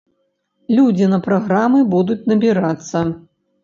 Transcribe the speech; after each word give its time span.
Людзі 0.77 1.11
на 1.13 1.21
праграмы 1.27 1.79
будуць 1.95 2.19
набірацца. 2.35 3.09